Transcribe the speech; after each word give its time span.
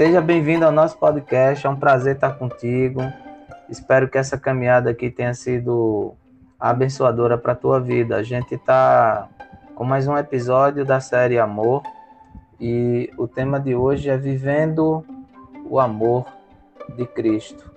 Seja 0.00 0.22
bem-vindo 0.22 0.64
ao 0.64 0.72
nosso 0.72 0.96
podcast, 0.96 1.66
é 1.66 1.68
um 1.68 1.76
prazer 1.76 2.14
estar 2.14 2.30
contigo. 2.38 3.02
Espero 3.68 4.08
que 4.08 4.16
essa 4.16 4.38
caminhada 4.38 4.88
aqui 4.88 5.10
tenha 5.10 5.34
sido 5.34 6.14
abençoadora 6.58 7.36
para 7.36 7.52
a 7.52 7.54
tua 7.54 7.78
vida. 7.78 8.16
A 8.16 8.22
gente 8.22 8.54
está 8.54 9.28
com 9.74 9.84
mais 9.84 10.08
um 10.08 10.16
episódio 10.16 10.86
da 10.86 11.00
série 11.00 11.38
Amor 11.38 11.82
e 12.58 13.12
o 13.18 13.28
tema 13.28 13.60
de 13.60 13.74
hoje 13.74 14.08
é 14.08 14.16
Vivendo 14.16 15.04
o 15.68 15.78
Amor 15.78 16.24
de 16.96 17.04
Cristo. 17.04 17.70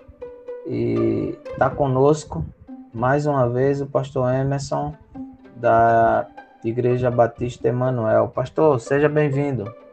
E 0.65 1.37
está 1.51 1.69
conosco 1.69 2.45
mais 2.93 3.25
uma 3.25 3.49
vez 3.49 3.81
o 3.81 3.85
pastor 3.85 4.33
Emerson 4.33 4.95
da 5.57 6.25
Igreja 6.63 7.11
Batista 7.11 7.67
Emanuel. 7.67 8.29
Pastor, 8.29 8.79
seja 8.79 9.09
bem-vindo. 9.09 9.83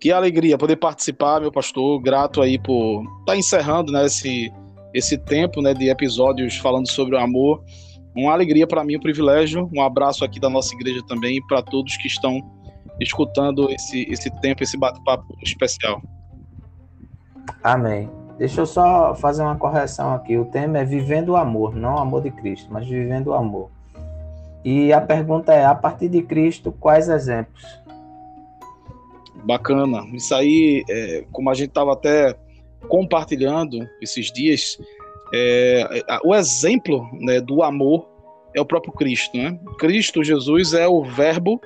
Que 0.00 0.12
alegria 0.12 0.56
poder 0.56 0.76
participar, 0.76 1.40
meu 1.40 1.50
pastor. 1.50 2.00
Grato 2.00 2.40
aí 2.40 2.58
por 2.58 3.02
estar 3.02 3.24
tá 3.26 3.36
encerrando 3.36 3.90
né, 3.90 4.06
esse, 4.06 4.52
esse 4.94 5.18
tempo 5.18 5.60
né, 5.60 5.74
de 5.74 5.88
episódios 5.88 6.56
falando 6.56 6.88
sobre 6.88 7.16
o 7.16 7.18
amor. 7.18 7.62
Uma 8.16 8.32
alegria 8.32 8.66
para 8.66 8.84
mim, 8.84 8.96
um 8.96 9.00
privilégio. 9.00 9.68
Um 9.74 9.82
abraço 9.82 10.24
aqui 10.24 10.38
da 10.38 10.48
nossa 10.48 10.74
igreja 10.74 11.00
também 11.08 11.44
para 11.46 11.62
todos 11.62 11.96
que 11.96 12.06
estão 12.06 12.40
escutando 13.00 13.70
esse, 13.70 14.06
esse 14.10 14.30
tempo, 14.40 14.62
esse 14.62 14.76
bate-papo 14.76 15.36
especial. 15.42 16.00
Amém. 17.62 18.08
Deixa 18.38 18.60
eu 18.60 18.66
só 18.66 19.16
fazer 19.16 19.42
uma 19.42 19.56
correção 19.56 20.14
aqui. 20.14 20.36
O 20.36 20.44
tema 20.44 20.78
é 20.78 20.84
Vivendo 20.84 21.30
o 21.30 21.36
Amor, 21.36 21.74
não 21.74 21.96
o 21.96 21.98
amor 21.98 22.22
de 22.22 22.30
Cristo, 22.30 22.68
mas 22.70 22.86
Vivendo 22.86 23.28
o 23.28 23.34
Amor. 23.34 23.68
E 24.64 24.92
a 24.92 25.00
pergunta 25.00 25.52
é: 25.52 25.64
a 25.64 25.74
partir 25.74 26.08
de 26.08 26.22
Cristo, 26.22 26.70
quais 26.70 27.08
exemplos? 27.08 27.64
Bacana. 29.44 30.04
Isso 30.12 30.34
aí, 30.34 30.84
é, 30.88 31.24
como 31.32 31.50
a 31.50 31.54
gente 31.54 31.68
estava 31.68 31.92
até 31.92 32.34
compartilhando 32.88 33.88
esses 34.00 34.32
dias, 34.32 34.78
é, 35.34 36.04
o 36.24 36.34
exemplo 36.34 37.08
né, 37.12 37.40
do 37.40 37.62
amor 37.62 38.08
é 38.54 38.60
o 38.60 38.66
próprio 38.66 38.92
Cristo. 38.92 39.36
Né? 39.36 39.58
Cristo, 39.78 40.22
Jesus, 40.24 40.74
é 40.74 40.86
o 40.86 41.02
Verbo 41.02 41.60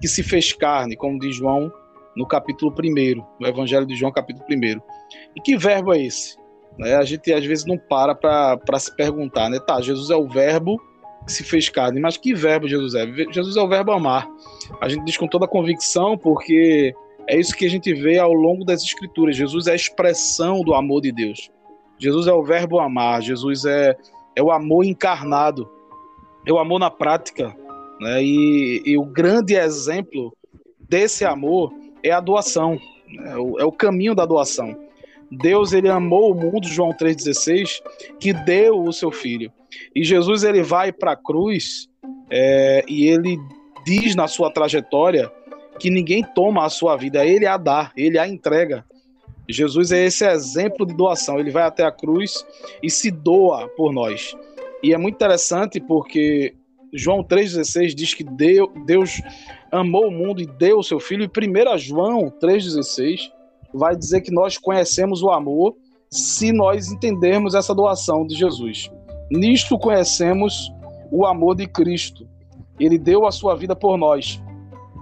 que 0.00 0.08
se 0.08 0.22
fez 0.22 0.52
carne, 0.52 0.96
como 0.96 1.18
diz 1.18 1.36
João 1.36 1.72
no 2.16 2.26
capítulo 2.26 2.72
1, 2.72 3.22
no 3.40 3.46
Evangelho 3.46 3.86
de 3.86 3.94
João, 3.94 4.12
capítulo 4.12 4.44
1. 4.50 4.80
E 5.36 5.40
que 5.40 5.56
verbo 5.56 5.94
é 5.94 6.02
esse? 6.02 6.36
Né, 6.78 6.94
a 6.94 7.02
gente 7.02 7.32
às 7.32 7.44
vezes 7.44 7.64
não 7.66 7.76
para 7.76 8.14
para 8.14 8.78
se 8.78 8.94
perguntar, 8.96 9.50
né? 9.50 9.58
Tá, 9.60 9.80
Jesus 9.80 10.10
é 10.10 10.16
o 10.16 10.26
verbo 10.26 10.80
que 11.26 11.32
se 11.32 11.44
fez 11.44 11.68
carne, 11.68 12.00
mas 12.00 12.16
que 12.16 12.34
verbo 12.34 12.66
Jesus 12.66 12.94
é? 12.94 13.06
Jesus 13.30 13.56
é 13.56 13.60
o 13.60 13.68
verbo 13.68 13.92
amar. 13.92 14.28
A 14.80 14.88
gente 14.88 15.04
diz 15.04 15.16
com 15.16 15.28
toda 15.28 15.44
a 15.44 15.48
convicção, 15.48 16.16
porque 16.16 16.94
é 17.28 17.38
isso 17.38 17.54
que 17.54 17.64
a 17.64 17.70
gente 17.70 17.92
vê 17.94 18.18
ao 18.18 18.32
longo 18.32 18.64
das 18.64 18.82
Escrituras. 18.82 19.36
Jesus 19.36 19.66
é 19.66 19.72
a 19.72 19.76
expressão 19.76 20.62
do 20.62 20.74
amor 20.74 21.00
de 21.02 21.12
Deus. 21.12 21.50
Jesus 21.98 22.26
é 22.26 22.32
o 22.32 22.42
verbo 22.42 22.80
amar. 22.80 23.22
Jesus 23.22 23.64
é, 23.64 23.96
é 24.34 24.42
o 24.42 24.50
amor 24.50 24.84
encarnado. 24.84 25.68
É 26.46 26.52
o 26.52 26.58
amor 26.58 26.78
na 26.80 26.90
prática. 26.90 27.54
Né? 28.00 28.22
E, 28.24 28.82
e 28.84 28.98
o 28.98 29.04
grande 29.04 29.54
exemplo 29.54 30.36
desse 30.80 31.24
amor 31.24 31.72
é 32.02 32.10
a 32.10 32.20
doação. 32.20 32.78
É 33.24 33.36
o, 33.36 33.58
é 33.60 33.64
o 33.64 33.72
caminho 33.72 34.14
da 34.14 34.26
doação. 34.26 34.76
Deus 35.30 35.72
ele 35.72 35.88
amou 35.88 36.32
o 36.32 36.34
mundo, 36.34 36.66
João 36.66 36.90
3,16, 36.90 37.80
que 38.20 38.32
deu 38.32 38.82
o 38.82 38.92
seu 38.92 39.10
filho. 39.10 39.50
E 39.94 40.04
Jesus 40.04 40.42
ele 40.44 40.62
vai 40.62 40.92
para 40.92 41.12
a 41.12 41.16
cruz 41.16 41.88
é, 42.30 42.84
e 42.86 43.06
ele 43.06 43.38
diz 43.84 44.14
na 44.14 44.28
sua 44.28 44.52
trajetória 44.52 45.32
que 45.82 45.90
ninguém 45.90 46.22
toma 46.22 46.64
a 46.64 46.70
sua 46.70 46.96
vida, 46.96 47.26
ele 47.26 47.44
a 47.44 47.56
dá, 47.56 47.90
ele 47.96 48.16
a 48.16 48.28
entrega. 48.28 48.84
Jesus 49.48 49.90
é 49.90 50.04
esse 50.04 50.24
exemplo 50.24 50.86
de 50.86 50.94
doação. 50.94 51.40
Ele 51.40 51.50
vai 51.50 51.64
até 51.64 51.82
a 51.82 51.90
cruz 51.90 52.46
e 52.80 52.88
se 52.88 53.10
doa 53.10 53.66
por 53.70 53.92
nós. 53.92 54.32
E 54.80 54.94
é 54.94 54.96
muito 54.96 55.16
interessante 55.16 55.80
porque 55.80 56.54
João 56.94 57.24
3,16 57.24 57.94
diz 57.96 58.14
que 58.14 58.22
Deus 58.86 59.20
amou 59.72 60.06
o 60.06 60.12
mundo 60.12 60.40
e 60.40 60.46
deu 60.46 60.78
o 60.78 60.84
seu 60.84 61.00
filho. 61.00 61.24
E 61.24 61.74
1 61.74 61.78
João 61.78 62.32
3,16 62.40 63.32
vai 63.74 63.96
dizer 63.96 64.20
que 64.20 64.30
nós 64.30 64.56
conhecemos 64.56 65.20
o 65.20 65.30
amor 65.30 65.74
se 66.08 66.52
nós 66.52 66.92
entendermos 66.92 67.56
essa 67.56 67.74
doação 67.74 68.24
de 68.24 68.36
Jesus. 68.36 68.88
Nisto 69.32 69.76
conhecemos 69.76 70.72
o 71.10 71.26
amor 71.26 71.56
de 71.56 71.66
Cristo. 71.66 72.28
Ele 72.78 72.98
deu 72.98 73.26
a 73.26 73.32
sua 73.32 73.56
vida 73.56 73.74
por 73.74 73.96
nós 73.98 74.40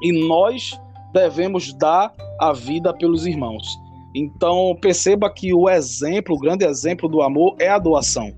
e 0.02 0.26
nós 0.26 0.78
devemos 1.12 1.72
dar 1.74 2.12
a 2.40 2.52
vida 2.52 2.92
pelos 2.94 3.26
irmãos. 3.26 3.66
Então, 4.14 4.76
perceba 4.80 5.30
que 5.32 5.54
o 5.54 5.68
exemplo, 5.68 6.34
o 6.34 6.38
grande 6.38 6.64
exemplo 6.64 7.08
do 7.08 7.22
amor 7.22 7.54
é 7.58 7.68
a 7.68 7.78
doação. 7.78 8.32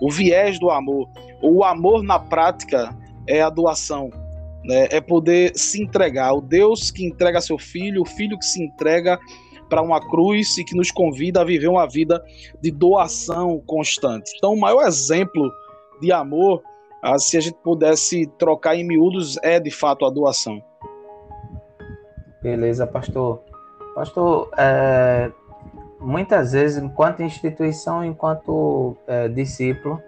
O 0.00 0.10
viés 0.10 0.58
do 0.58 0.68
amor, 0.68 1.08
o 1.40 1.62
amor 1.62 2.02
na 2.02 2.18
prática 2.18 2.96
é 3.28 3.40
a 3.40 3.48
doação, 3.48 4.10
né? 4.64 4.88
é 4.90 5.00
poder 5.00 5.52
se 5.56 5.80
entregar. 5.80 6.34
O 6.34 6.40
Deus 6.40 6.90
que 6.90 7.06
entrega 7.06 7.40
seu 7.40 7.56
filho, 7.56 8.02
o 8.02 8.06
filho 8.06 8.36
que 8.36 8.44
se 8.44 8.62
entrega 8.62 9.18
para 9.68 9.80
uma 9.80 10.00
cruz 10.00 10.58
e 10.58 10.64
que 10.64 10.76
nos 10.76 10.90
convida 10.90 11.40
a 11.40 11.44
viver 11.44 11.68
uma 11.68 11.86
vida 11.86 12.22
de 12.60 12.70
doação 12.70 13.62
constante. 13.64 14.30
Então, 14.36 14.52
o 14.54 14.60
maior 14.60 14.86
exemplo 14.86 15.50
de 16.00 16.12
amor, 16.12 16.62
ah, 17.02 17.18
se 17.18 17.36
a 17.36 17.40
gente 17.40 17.56
pudesse 17.62 18.26
trocar 18.38 18.76
em 18.76 18.84
miúdos, 18.84 19.38
é 19.42 19.60
de 19.60 19.70
fato 19.70 20.04
a 20.04 20.10
doação. 20.10 20.60
Beleza, 22.42 22.86
pastor. 22.86 23.40
Pastor, 23.94 24.50
é, 24.56 25.30
muitas 26.00 26.52
vezes, 26.52 26.82
enquanto 26.82 27.22
instituição, 27.22 28.04
enquanto 28.04 28.96
é, 29.06 29.28
discípulo, 29.28 30.02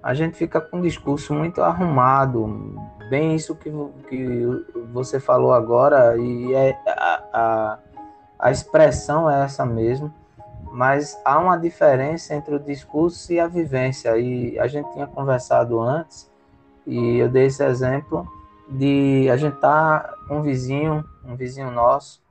a 0.00 0.14
gente 0.14 0.36
fica 0.36 0.60
com 0.60 0.78
um 0.78 0.80
discurso 0.80 1.34
muito 1.34 1.60
arrumado, 1.60 2.76
bem 3.10 3.34
isso 3.34 3.56
que, 3.56 3.70
que 4.08 4.46
você 4.92 5.18
falou 5.18 5.52
agora, 5.52 6.16
e 6.16 6.54
é, 6.54 6.78
a, 6.86 7.22
a, 7.32 7.78
a 8.38 8.50
expressão 8.50 9.28
é 9.28 9.44
essa 9.44 9.66
mesmo, 9.66 10.12
mas 10.70 11.20
há 11.24 11.38
uma 11.38 11.56
diferença 11.56 12.34
entre 12.34 12.54
o 12.54 12.60
discurso 12.60 13.32
e 13.32 13.40
a 13.40 13.48
vivência, 13.48 14.16
e 14.18 14.56
a 14.58 14.68
gente 14.68 14.92
tinha 14.92 15.06
conversado 15.06 15.80
antes, 15.80 16.30
e 16.86 17.18
eu 17.18 17.28
dei 17.28 17.46
esse 17.46 17.64
exemplo 17.64 18.26
de 18.68 19.28
a 19.30 19.36
gente 19.36 19.56
tá 19.56 20.14
com 20.26 20.38
um 20.38 20.42
vizinho, 20.42 21.04
um 21.24 21.36
vizinho 21.36 21.70
nosso, 21.70 22.22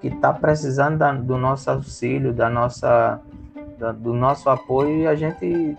que 0.00 0.08
está 0.08 0.32
precisando 0.32 0.98
da, 0.98 1.12
do 1.12 1.36
nosso 1.36 1.70
auxílio, 1.70 2.32
da 2.32 2.48
nossa, 2.48 3.20
da, 3.78 3.92
do 3.92 4.12
nosso 4.12 4.48
apoio, 4.48 5.02
e 5.02 5.06
a 5.06 5.14
gente 5.14 5.76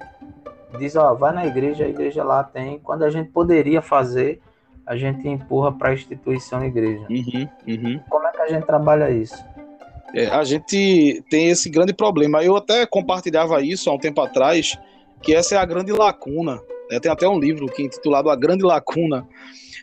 diz, 0.78 0.96
ó, 0.96 1.14
vai 1.14 1.34
na 1.34 1.46
igreja, 1.46 1.86
a 1.86 1.90
igreja 1.90 2.24
lá 2.24 2.44
tem. 2.44 2.80
Quando 2.80 3.04
a 3.04 3.10
gente 3.10 3.30
poderia 3.30 3.82
fazer, 3.82 4.42
a 4.86 4.96
gente 4.96 5.28
empurra 5.28 5.72
para 5.72 5.90
a 5.90 5.94
instituição 5.94 6.64
igreja. 6.64 7.06
Uhum, 7.10 7.48
uhum. 7.68 8.00
Como 8.10 8.28
é 8.28 8.32
que 8.32 8.42
a 8.42 8.48
gente 8.48 8.66
trabalha 8.66 9.10
isso? 9.10 9.38
É, 10.14 10.28
a 10.28 10.44
gente 10.44 11.24
tem 11.30 11.50
esse 11.50 11.70
grande 11.70 11.94
problema. 11.94 12.44
Eu 12.44 12.56
até 12.56 12.86
compartilhava 12.86 13.62
isso 13.62 13.90
há 13.90 13.94
um 13.94 14.00
tempo 14.00 14.22
atrás, 14.22 14.78
que 15.22 15.34
essa 15.34 15.56
é 15.56 15.58
a 15.58 15.66
grande 15.66 15.92
lacuna. 15.92 16.60
Tem 17.02 17.12
até 17.12 17.28
um 17.28 17.40
livro 17.40 17.68
que 17.68 17.82
é 17.82 17.86
intitulado 17.86 18.30
A 18.30 18.36
Grande 18.36 18.64
Lacuna, 18.64 19.28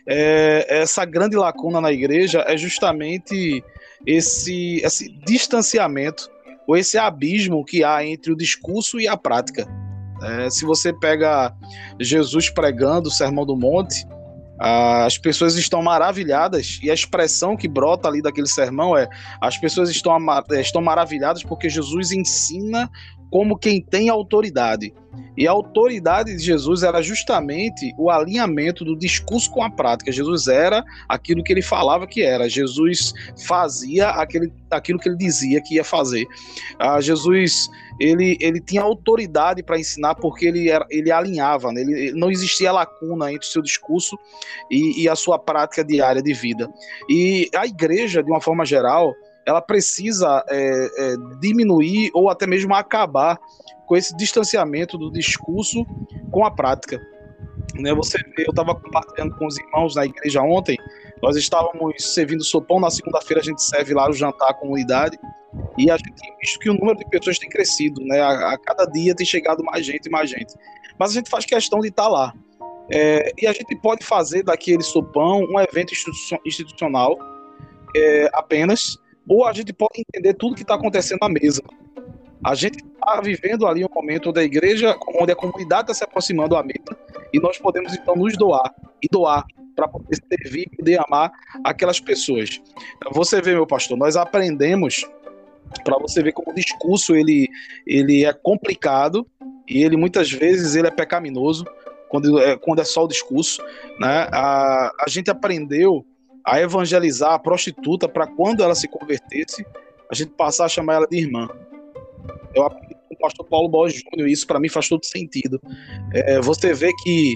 é, 0.07 0.65
essa 0.69 1.03
grande 1.03 1.35
lacuna 1.35 1.81
na 1.81 1.91
igreja 1.91 2.45
é 2.47 2.55
justamente 2.55 3.61
esse, 4.05 4.81
esse 4.81 5.09
distanciamento 5.25 6.29
ou 6.65 6.77
esse 6.77 6.97
abismo 6.97 7.63
que 7.65 7.83
há 7.83 8.05
entre 8.05 8.31
o 8.31 8.37
discurso 8.37 8.99
e 9.01 9.07
a 9.07 9.17
prática. 9.17 9.67
É, 10.23 10.49
se 10.49 10.63
você 10.63 10.93
pega 10.93 11.53
Jesus 11.99 12.49
pregando 12.49 13.09
o 13.09 13.11
Sermão 13.11 13.45
do 13.45 13.55
Monte, 13.55 14.05
as 14.59 15.17
pessoas 15.17 15.55
estão 15.55 15.83
maravilhadas 15.83 16.79
e 16.81 16.89
a 16.89 16.93
expressão 16.93 17.55
que 17.55 17.67
brota 17.67 18.07
ali 18.07 18.21
daquele 18.21 18.47
sermão 18.47 18.97
é: 18.97 19.07
as 19.39 19.55
pessoas 19.57 19.89
estão, 19.89 20.17
estão 20.59 20.81
maravilhadas 20.81 21.43
porque 21.43 21.69
Jesus 21.69 22.11
ensina 22.11 22.89
como 23.29 23.57
quem 23.57 23.81
tem 23.81 24.09
autoridade. 24.09 24.93
E 25.37 25.47
a 25.47 25.51
autoridade 25.51 26.35
de 26.35 26.43
Jesus 26.43 26.83
era 26.83 27.01
justamente 27.01 27.93
o 27.97 28.09
alinhamento 28.09 28.83
do 28.83 28.97
discurso 28.97 29.51
com 29.51 29.61
a 29.63 29.69
prática. 29.69 30.11
Jesus 30.11 30.47
era 30.47 30.83
aquilo 31.07 31.43
que 31.43 31.53
ele 31.53 31.61
falava 31.61 32.07
que 32.07 32.23
era. 32.23 32.49
Jesus 32.49 33.13
fazia 33.45 34.09
aquele, 34.09 34.51
aquilo 34.71 34.97
que 34.97 35.09
ele 35.09 35.17
dizia 35.17 35.61
que 35.61 35.75
ia 35.75 35.83
fazer. 35.83 36.25
Ah, 36.79 36.99
Jesus 36.99 37.69
ele, 37.99 38.37
ele 38.39 38.59
tinha 38.59 38.81
autoridade 38.81 39.63
para 39.63 39.79
ensinar 39.79 40.15
porque 40.15 40.45
ele, 40.45 40.69
era, 40.69 40.85
ele 40.89 41.11
alinhava, 41.11 41.71
né? 41.71 41.81
ele, 41.81 42.11
não 42.13 42.29
existia 42.29 42.71
lacuna 42.71 43.31
entre 43.31 43.47
o 43.47 43.51
seu 43.51 43.61
discurso 43.61 44.17
e, 44.69 45.03
e 45.03 45.09
a 45.09 45.15
sua 45.15 45.39
prática 45.39 45.83
diária 45.83 46.21
de 46.21 46.33
vida. 46.33 46.69
E 47.09 47.49
a 47.55 47.65
igreja, 47.65 48.21
de 48.21 48.29
uma 48.29 48.41
forma 48.41 48.65
geral, 48.65 49.15
ela 49.47 49.61
precisa 49.61 50.43
é, 50.49 50.57
é, 50.59 51.15
diminuir 51.39 52.11
ou 52.13 52.29
até 52.29 52.45
mesmo 52.45 52.75
acabar 52.75 53.39
com 53.85 53.95
esse 53.95 54.15
distanciamento 54.17 54.97
do 54.97 55.09
discurso 55.09 55.85
com 56.29 56.45
a 56.45 56.51
prática. 56.51 57.01
Né, 57.75 57.93
você 57.93 58.17
eu 58.37 58.49
estava 58.49 58.75
compartilhando 58.75 59.35
com 59.37 59.47
os 59.47 59.57
irmãos 59.57 59.95
na 59.95 60.05
igreja 60.05 60.41
ontem, 60.41 60.77
nós 61.21 61.37
estávamos 61.37 61.95
servindo 61.99 62.43
sopão, 62.43 62.79
na 62.79 62.89
segunda-feira 62.89 63.39
a 63.39 63.43
gente 63.43 63.63
serve 63.63 63.93
lá 63.93 64.09
o 64.09 64.13
jantar 64.13 64.49
à 64.49 64.53
comunidade, 64.53 65.17
e 65.77 65.89
a 65.89 65.95
gente 65.97 66.13
tem 66.13 66.35
visto 66.41 66.59
que 66.59 66.69
o 66.69 66.73
número 66.73 66.97
de 66.97 67.09
pessoas 67.09 67.39
tem 67.39 67.49
crescido, 67.49 68.01
né? 68.03 68.19
A, 68.19 68.53
a 68.53 68.57
cada 68.57 68.85
dia 68.85 69.15
tem 69.15 69.25
chegado 69.25 69.63
mais 69.63 69.85
gente 69.85 70.07
e 70.07 70.09
mais 70.09 70.29
gente. 70.29 70.53
Mas 70.99 71.11
a 71.11 71.13
gente 71.13 71.29
faz 71.29 71.45
questão 71.45 71.79
de 71.79 71.87
estar 71.87 72.03
tá 72.03 72.09
lá. 72.09 72.33
É, 72.91 73.31
e 73.37 73.47
a 73.47 73.53
gente 73.53 73.75
pode 73.77 74.05
fazer 74.05 74.43
daquele 74.43 74.83
sopão 74.83 75.41
um 75.41 75.59
evento 75.59 75.93
institucional 76.45 77.17
é, 77.95 78.29
apenas, 78.33 78.97
ou 79.27 79.45
a 79.45 79.53
gente 79.53 79.73
pode 79.73 80.01
entender 80.01 80.33
tudo 80.33 80.55
que 80.55 80.61
está 80.61 80.75
acontecendo 80.75 81.19
na 81.21 81.29
mesa. 81.29 81.61
A 82.43 82.55
gente 82.55 82.77
está 82.77 83.19
vivendo 83.21 83.65
ali 83.65 83.83
um 83.83 83.89
momento 83.93 84.31
da 84.31 84.43
igreja, 84.43 84.95
onde 85.19 85.31
a 85.31 85.35
comunidade 85.35 85.83
está 85.83 85.93
se 85.93 86.03
aproximando 86.03 86.55
à 86.55 86.63
mesa, 86.63 86.97
e 87.33 87.39
nós 87.39 87.57
podemos 87.57 87.93
então 87.93 88.15
nos 88.15 88.37
doar 88.37 88.73
e 89.01 89.07
doar 89.11 89.45
para 89.75 89.87
poder 89.87 90.17
servir 90.31 90.67
e 90.71 90.75
poder 90.77 90.99
amar 91.07 91.31
aquelas 91.63 91.99
pessoas. 91.99 92.61
Você 93.11 93.41
vê, 93.41 93.53
meu 93.53 93.67
pastor, 93.67 93.97
nós 93.97 94.15
aprendemos 94.15 95.05
para 95.83 95.97
você 95.99 96.23
ver 96.23 96.31
como 96.31 96.51
o 96.51 96.55
discurso 96.55 97.15
ele, 97.15 97.47
ele 97.85 98.25
é 98.25 98.33
complicado 98.33 99.27
e 99.67 99.83
ele 99.83 99.97
muitas 99.97 100.31
vezes 100.31 100.75
ele 100.75 100.87
é 100.87 100.91
pecaminoso 100.91 101.65
quando 102.09 102.39
é, 102.39 102.57
quando 102.57 102.79
é 102.79 102.85
só 102.85 103.03
o 103.03 103.07
discurso, 103.07 103.61
né? 103.99 104.27
A, 104.31 104.91
a 105.05 105.09
gente 105.09 105.29
aprendeu 105.29 106.05
a 106.47 106.61
evangelizar 106.61 107.33
a 107.33 107.39
prostituta 107.39 108.07
para 108.07 108.25
quando 108.25 108.63
ela 108.63 108.73
se 108.73 108.87
convertesse, 108.87 109.65
a 110.09 110.15
gente 110.15 110.31
passar 110.31 110.65
a 110.65 110.69
chamar 110.69 110.93
ela 110.95 111.07
de 111.07 111.17
irmã. 111.17 111.49
Eu 112.55 112.63
aprendi 112.63 112.95
com 113.09 113.15
o 113.15 113.17
pastor 113.17 113.45
Paulo 113.45 113.67
Borges 113.67 114.01
Júnior, 114.01 114.29
e 114.29 114.31
isso 114.31 114.47
para 114.47 114.57
mim 114.57 114.69
faz 114.69 114.87
todo 114.87 115.05
sentido. 115.05 115.59
É, 116.13 116.39
você 116.39 116.73
vê 116.73 116.93
que 117.03 117.35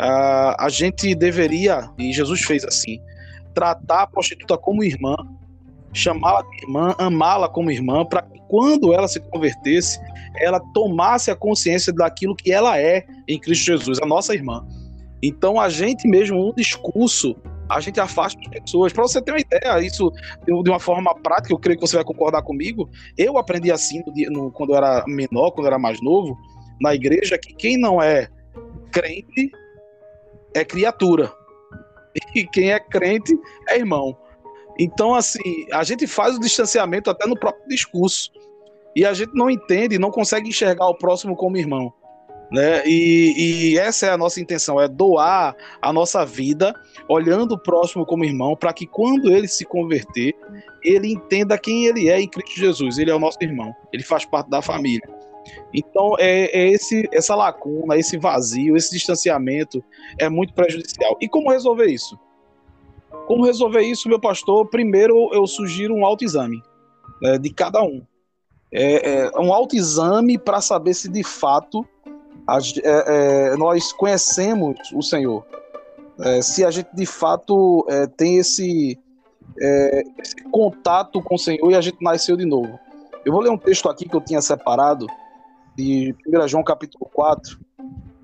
a, 0.00 0.66
a 0.66 0.68
gente 0.68 1.12
deveria, 1.12 1.90
e 1.98 2.12
Jesus 2.12 2.42
fez 2.42 2.64
assim, 2.64 3.00
tratar 3.52 4.02
a 4.02 4.06
prostituta 4.06 4.56
como 4.56 4.84
irmã, 4.84 5.16
chamá-la 5.92 6.42
de 6.42 6.64
irmã, 6.64 6.94
amá-la 6.98 7.48
como 7.48 7.68
irmã, 7.68 8.04
para 8.04 8.22
que 8.22 8.40
quando 8.48 8.94
ela 8.94 9.08
se 9.08 9.18
convertesse, 9.18 9.98
ela 10.36 10.60
tomasse 10.72 11.32
a 11.32 11.36
consciência 11.36 11.92
daquilo 11.92 12.36
que 12.36 12.52
ela 12.52 12.78
é 12.78 13.04
em 13.26 13.40
Cristo 13.40 13.64
Jesus, 13.64 13.98
a 14.00 14.06
nossa 14.06 14.32
irmã. 14.34 14.64
Então 15.20 15.60
a 15.60 15.68
gente 15.68 16.06
mesmo, 16.06 16.38
no 16.38 16.54
discurso, 16.54 17.36
a 17.72 17.80
gente 17.80 17.98
afasta 18.00 18.38
as 18.40 18.48
pessoas. 18.48 18.92
Para 18.92 19.02
você 19.02 19.20
ter 19.20 19.32
uma 19.32 19.40
ideia, 19.40 19.80
isso 19.80 20.12
de 20.44 20.70
uma 20.70 20.78
forma 20.78 21.14
prática, 21.14 21.54
eu 21.54 21.58
creio 21.58 21.78
que 21.78 21.86
você 21.86 21.96
vai 21.96 22.04
concordar 22.04 22.42
comigo. 22.42 22.88
Eu 23.16 23.38
aprendi 23.38 23.72
assim 23.72 24.02
no, 24.30 24.50
quando 24.52 24.70
eu 24.70 24.76
era 24.76 25.04
menor, 25.06 25.50
quando 25.52 25.66
eu 25.66 25.68
era 25.68 25.78
mais 25.78 26.00
novo, 26.02 26.36
na 26.80 26.94
igreja, 26.94 27.38
que 27.38 27.54
quem 27.54 27.78
não 27.78 28.02
é 28.02 28.28
crente 28.90 29.50
é 30.54 30.64
criatura. 30.64 31.32
E 32.34 32.46
quem 32.46 32.72
é 32.72 32.78
crente 32.78 33.34
é 33.68 33.78
irmão. 33.78 34.16
Então, 34.78 35.14
assim, 35.14 35.66
a 35.72 35.82
gente 35.82 36.06
faz 36.06 36.36
o 36.36 36.40
distanciamento 36.40 37.08
até 37.08 37.26
no 37.26 37.38
próprio 37.38 37.66
discurso. 37.68 38.30
E 38.94 39.06
a 39.06 39.14
gente 39.14 39.32
não 39.34 39.48
entende, 39.48 39.98
não 39.98 40.10
consegue 40.10 40.48
enxergar 40.48 40.86
o 40.88 40.94
próximo 40.94 41.34
como 41.34 41.56
irmão. 41.56 41.92
Né? 42.52 42.86
E, 42.86 43.72
e 43.72 43.78
essa 43.78 44.06
é 44.06 44.10
a 44.10 44.18
nossa 44.18 44.38
intenção, 44.38 44.78
é 44.78 44.86
doar 44.86 45.56
a 45.80 45.90
nossa 45.90 46.22
vida 46.22 46.74
olhando 47.08 47.52
o 47.52 47.58
próximo 47.58 48.04
como 48.04 48.26
irmão, 48.26 48.54
para 48.54 48.74
que 48.74 48.86
quando 48.86 49.32
ele 49.32 49.48
se 49.48 49.64
converter, 49.64 50.36
ele 50.84 51.10
entenda 51.10 51.56
quem 51.56 51.86
ele 51.86 52.10
é 52.10 52.20
em 52.20 52.28
Cristo 52.28 52.60
Jesus. 52.60 52.98
Ele 52.98 53.10
é 53.10 53.14
o 53.14 53.18
nosso 53.18 53.38
irmão, 53.40 53.72
ele 53.90 54.02
faz 54.02 54.26
parte 54.26 54.50
da 54.50 54.60
família. 54.60 55.08
Então, 55.72 56.14
é, 56.18 56.44
é, 56.52 56.68
esse, 56.70 57.08
essa 57.10 57.34
lacuna, 57.34 57.96
esse 57.96 58.18
vazio, 58.18 58.76
esse 58.76 58.90
distanciamento 58.90 59.82
é 60.18 60.28
muito 60.28 60.52
prejudicial. 60.52 61.16
E 61.22 61.28
como 61.28 61.50
resolver 61.50 61.86
isso? 61.86 62.18
Como 63.26 63.46
resolver 63.46 63.80
isso, 63.80 64.10
meu 64.10 64.20
pastor? 64.20 64.68
Primeiro, 64.68 65.30
eu 65.32 65.46
sugiro 65.46 65.94
um 65.94 66.04
autoexame 66.04 66.62
né, 67.20 67.38
de 67.38 67.50
cada 67.50 67.82
um. 67.82 68.02
É, 68.70 69.24
é 69.24 69.40
um 69.40 69.52
autoexame 69.52 70.38
para 70.38 70.60
saber 70.60 70.92
se 70.94 71.08
de 71.08 71.22
fato 71.22 71.86
a, 72.46 72.58
é, 72.58 73.52
é, 73.52 73.56
nós 73.56 73.92
conhecemos 73.92 74.76
o 74.94 75.02
Senhor. 75.02 75.44
É, 76.18 76.42
se 76.42 76.64
a 76.64 76.70
gente 76.70 76.88
de 76.94 77.06
fato 77.06 77.86
é, 77.88 78.06
tem 78.06 78.38
esse, 78.38 78.98
esse 80.18 80.36
contato 80.50 81.22
com 81.22 81.34
o 81.34 81.38
Senhor 81.38 81.70
e 81.70 81.74
a 81.74 81.80
gente 81.80 81.98
nasceu 82.00 82.36
de 82.36 82.44
novo. 82.44 82.78
Eu 83.24 83.32
vou 83.32 83.40
ler 83.40 83.50
um 83.50 83.58
texto 83.58 83.88
aqui 83.88 84.08
que 84.08 84.16
eu 84.16 84.20
tinha 84.20 84.40
separado, 84.40 85.06
de 85.76 86.14
1 86.26 86.48
João 86.48 86.64
capítulo 86.64 87.08
4. 87.12 87.58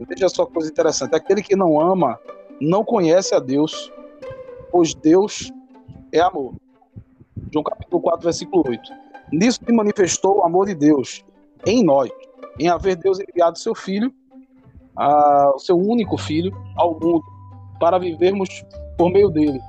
Veja 0.00 0.29
só 0.29 0.47
coisa 0.47 0.70
interessante. 0.70 1.15
Aquele 1.15 1.43
que 1.43 1.56
não 1.56 1.81
ama 1.81 2.19
não 2.61 2.85
conhece 2.85 3.35
a 3.35 3.38
Deus, 3.38 3.93
pois 4.70 4.94
Deus 4.94 5.50
é 6.12 6.20
amor. 6.20 6.55
João 7.53 7.62
capítulo 7.62 8.03
4, 8.03 8.25
versículo 8.25 8.65
8. 8.69 8.82
Nisso 9.32 9.61
se 9.65 9.73
manifestou 9.73 10.38
o 10.38 10.44
amor 10.44 10.67
de 10.67 10.75
Deus 10.75 11.25
em 11.67 11.85
nós, 11.85 12.11
em 12.58 12.69
haver 12.69 12.96
Deus 12.96 13.19
enviado 13.20 13.58
seu 13.58 13.75
Filho, 13.75 14.12
a, 14.96 15.52
o 15.55 15.58
seu 15.58 15.76
único 15.76 16.17
Filho, 16.17 16.52
ao 16.76 16.93
mundo, 16.93 17.23
para 17.79 17.99
vivermos 17.99 18.64
por 18.96 19.11
meio 19.11 19.31
dele. 19.31 19.61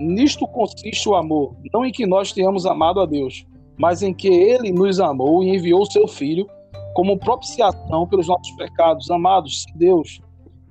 Nisto 0.00 0.46
consiste 0.46 1.08
o 1.08 1.14
amor, 1.14 1.54
não 1.72 1.84
em 1.84 1.90
que 1.90 2.06
nós 2.06 2.32
tenhamos 2.32 2.66
amado 2.66 3.00
a 3.00 3.06
Deus, 3.06 3.46
mas 3.76 4.02
em 4.02 4.12
que 4.12 4.28
ele 4.28 4.70
nos 4.70 5.00
amou 5.00 5.42
e 5.42 5.54
enviou 5.56 5.82
o 5.82 5.90
seu 5.90 6.06
Filho 6.06 6.48
como 6.94 7.18
propiciação 7.18 8.06
pelos 8.06 8.28
nossos 8.28 8.50
pecados. 8.52 9.10
Amados, 9.10 9.62
se 9.62 9.76
Deus 9.76 10.20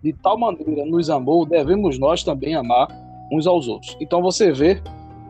de 0.01 0.13
tal 0.13 0.38
maneira 0.38 0.86
nos 0.86 1.10
amou, 1.10 1.46
devemos 1.46 1.98
nós 1.98 2.24
também 2.24 2.56
amar 2.56 2.88
uns 3.31 3.48
aos 3.48 3.68
outros. 3.68 3.98
Então 4.00 4.22
você 4.22 4.51
vê 4.51 4.81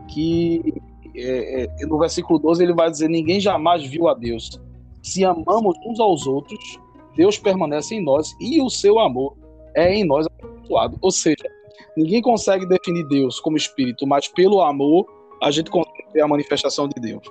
que 0.08 0.74
é, 1.14 1.64
é, 1.64 1.86
no 1.86 1.98
versículo 1.98 2.38
12 2.38 2.62
ele 2.62 2.74
vai 2.74 2.90
dizer: 2.90 3.08
Ninguém 3.08 3.40
jamais 3.40 3.84
viu 3.84 4.08
a 4.08 4.14
Deus. 4.14 4.60
Se 5.06 5.24
amamos 5.24 5.76
uns 5.86 6.00
aos 6.00 6.26
outros, 6.26 6.80
Deus 7.14 7.38
permanece 7.38 7.94
em 7.94 8.02
nós 8.02 8.34
e 8.40 8.60
o 8.60 8.68
seu 8.68 8.98
amor 8.98 9.36
é 9.72 9.94
em 9.94 10.04
nós 10.04 10.26
abençoado. 10.26 10.98
Ou 11.00 11.12
seja, 11.12 11.48
ninguém 11.96 12.20
consegue 12.20 12.66
definir 12.66 13.06
Deus 13.06 13.38
como 13.38 13.56
espírito, 13.56 14.04
mas 14.04 14.26
pelo 14.26 14.60
amor 14.60 15.06
a 15.40 15.52
gente 15.52 15.70
consegue 15.70 16.06
ver 16.12 16.22
a 16.22 16.28
manifestação 16.28 16.88
de 16.88 17.00
Deus. 17.00 17.22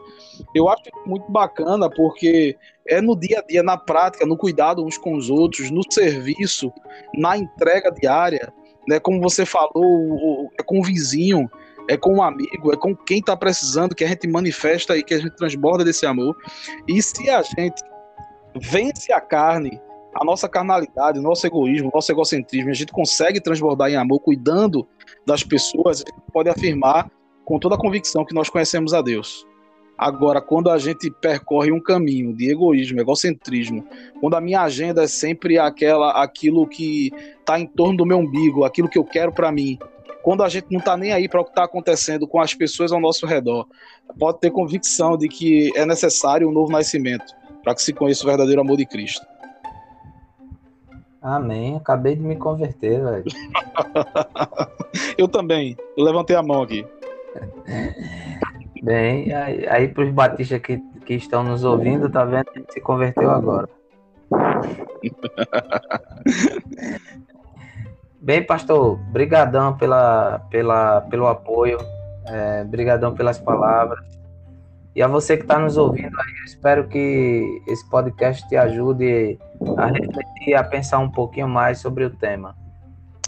Eu 0.56 0.70
acho 0.70 0.84
muito 1.06 1.30
bacana 1.30 1.90
porque 1.90 2.56
é 2.88 3.02
no 3.02 3.14
dia 3.14 3.40
a 3.40 3.42
dia, 3.46 3.62
na 3.62 3.76
prática, 3.76 4.26
no 4.26 4.38
cuidado 4.38 4.82
uns 4.82 4.98
com 4.98 5.14
os 5.14 5.30
outros, 5.30 5.70
no 5.70 5.82
serviço, 5.92 6.72
na 7.14 7.38
entrega 7.38 7.92
diária, 7.92 8.54
né? 8.88 9.02
Como 9.02 9.20
você 9.20 9.46
falou, 9.46 10.50
é 10.58 10.64
com 10.64 10.80
o 10.80 10.84
vizinho, 10.84 11.50
é 11.88 11.98
com 11.98 12.16
um 12.16 12.24
amigo, 12.24 12.74
é 12.74 12.78
com 12.78 12.96
quem 12.96 13.20
está 13.20 13.36
precisando 13.36 13.96
que 13.96 14.04
a 14.04 14.08
gente 14.08 14.28
manifesta 14.28 14.98
e 14.98 15.04
que 15.04 15.14
a 15.14 15.20
gente 15.20 15.36
transborda 15.36 15.84
desse 15.84 16.06
amor. 16.06 16.36
E 16.88 17.02
se 17.02 17.30
a 17.30 17.42
gente 17.42 17.82
vence 18.56 19.12
a 19.12 19.22
carne, 19.22 19.80
a 20.16 20.24
nossa 20.24 20.48
carnalidade, 20.48 21.20
nosso 21.20 21.46
egoísmo, 21.46 21.92
nosso 21.94 22.12
egocentrismo, 22.12 22.70
a 22.70 22.74
gente 22.74 22.92
consegue 22.92 23.42
transbordar 23.42 23.90
em 23.90 23.96
amor, 23.96 24.20
cuidando 24.20 24.88
das 25.26 25.44
pessoas, 25.44 26.04
a 26.04 26.10
gente 26.10 26.32
pode 26.32 26.50
afirmar 26.50 27.10
com 27.44 27.60
toda 27.60 27.76
a 27.76 27.78
convicção 27.78 28.26
que 28.26 28.34
nós 28.34 28.50
conhecemos 28.50 28.94
a 28.94 29.02
Deus. 29.02 29.46
Agora, 29.98 30.42
quando 30.42 30.70
a 30.70 30.78
gente 30.78 31.10
percorre 31.10 31.72
um 31.72 31.80
caminho 31.80 32.34
de 32.34 32.52
egoísmo, 32.52 33.00
egocentrismo, 33.00 33.86
quando 34.20 34.36
a 34.36 34.42
minha 34.42 34.62
agenda 34.62 35.04
é 35.04 35.08
sempre 35.08 35.58
aquela, 35.58 36.22
aquilo 36.22 36.68
que 36.68 37.12
está 37.40 37.58
em 37.58 37.66
torno 37.66 37.98
do 37.98 38.06
meu 38.06 38.18
umbigo, 38.18 38.66
aquilo 38.66 38.90
que 38.90 38.98
eu 38.98 39.06
quero 39.06 39.32
para 39.32 39.52
mim, 39.52 39.78
quando 40.26 40.42
a 40.42 40.50
gente 40.50 40.66
não 40.72 40.80
está 40.80 40.98
nem 40.98 41.14
aí 41.14 41.30
para 41.30 41.40
o 41.40 41.44
que 41.44 41.52
está 41.52 41.66
acontecendo 41.66 42.28
com 42.28 42.42
as 42.42 42.52
pessoas 42.52 42.92
ao 42.92 43.00
nosso 43.00 43.28
redor, 43.28 43.68
pode 44.18 44.40
ter 44.40 44.50
convicção 44.50 45.16
de 45.16 45.28
que 45.28 45.72
é 45.78 45.86
necessário 45.86 46.50
um 46.50 46.52
novo 46.52 46.72
nascimento 46.72 47.32
para 47.64 47.76
que 47.76 47.84
se 47.84 47.94
conheça 47.94 48.24
o 48.24 48.26
verdadeiro 48.26 48.60
amor 48.60 48.76
de 48.76 48.88
Cristo. 48.88 49.24
Amém. 51.22 51.76
Acabei 51.76 52.16
de 52.16 52.24
me 52.24 52.36
converter, 52.38 53.04
velho. 53.04 53.26
eu 55.16 55.28
também. 55.28 55.78
Eu 55.96 56.04
levantei 56.04 56.36
a 56.36 56.42
mão 56.42 56.64
aqui. 56.64 56.84
Bem, 58.82 59.32
aí, 59.32 59.68
aí 59.68 59.88
para 59.88 60.06
os 60.06 60.12
batistas 60.12 60.60
que, 60.60 60.80
que 61.06 61.14
estão 61.14 61.44
nos 61.44 61.64
ouvindo, 61.64 62.10
tá 62.10 62.26
vendo? 62.26 62.50
A 62.50 62.58
gente 62.58 62.74
se 62.74 62.82
converteu 62.82 63.30
agora. 63.30 63.70
Bem, 68.26 68.42
pastor, 68.42 68.98
brigadão 69.12 69.78
pela, 69.78 70.40
pela, 70.50 71.02
pelo 71.02 71.28
apoio, 71.28 71.78
é, 72.26 72.64
brigadão 72.64 73.14
pelas 73.14 73.38
palavras. 73.38 74.04
E 74.96 75.04
a 75.04 75.08
você 75.08 75.38
que 75.38 75.44
está 75.44 75.60
nos 75.60 75.78
ouvindo 75.78 76.20
aí, 76.20 76.34
eu 76.40 76.46
espero 76.46 76.88
que 76.88 77.62
esse 77.68 77.88
podcast 77.88 78.48
te 78.50 78.56
ajude 78.56 79.38
a 79.78 79.86
refletir, 79.86 80.56
a 80.56 80.64
pensar 80.64 80.98
um 80.98 81.12
pouquinho 81.12 81.48
mais 81.48 81.78
sobre 81.78 82.04
o 82.04 82.10
tema. 82.10 82.56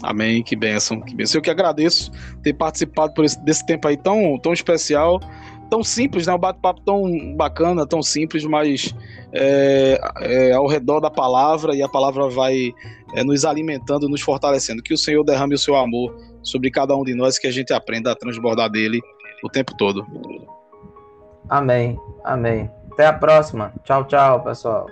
Amém, 0.02 0.42
que 0.42 0.56
bênção, 0.56 1.00
que 1.00 1.14
bênção. 1.14 1.38
Eu 1.38 1.42
que 1.42 1.50
agradeço 1.50 2.10
ter 2.42 2.54
participado 2.54 3.14
por 3.14 3.24
esse, 3.24 3.40
desse 3.44 3.64
tempo 3.64 3.86
aí 3.86 3.96
tão, 3.96 4.36
tão 4.40 4.52
especial 4.52 5.20
tão 5.68 5.84
simples, 5.84 6.26
né? 6.26 6.34
Um 6.34 6.38
bate-papo 6.38 6.80
tão 6.82 7.36
bacana, 7.36 7.86
tão 7.86 8.02
simples, 8.02 8.44
mas 8.44 8.94
é, 9.32 10.00
é, 10.20 10.52
ao 10.52 10.66
redor 10.66 11.00
da 11.00 11.10
palavra 11.10 11.74
e 11.74 11.82
a 11.82 11.88
palavra 11.88 12.28
vai 12.28 12.72
é, 13.14 13.22
nos 13.22 13.44
alimentando, 13.44 14.08
nos 14.08 14.20
fortalecendo. 14.20 14.82
Que 14.82 14.94
o 14.94 14.98
Senhor 14.98 15.24
derrame 15.24 15.54
o 15.54 15.58
seu 15.58 15.76
amor 15.76 16.14
sobre 16.42 16.70
cada 16.70 16.96
um 16.96 17.04
de 17.04 17.14
nós, 17.14 17.38
que 17.38 17.46
a 17.46 17.52
gente 17.52 17.72
aprenda 17.72 18.12
a 18.12 18.14
transbordar 18.14 18.70
dele 18.70 19.00
o 19.44 19.48
tempo 19.48 19.76
todo. 19.76 20.06
Amém. 21.48 21.98
Amém. 22.24 22.70
Até 22.92 23.06
a 23.06 23.12
próxima. 23.12 23.72
Tchau, 23.84 24.04
tchau, 24.04 24.42
pessoal. 24.42 24.86